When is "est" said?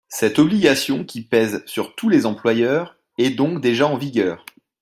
3.19-3.29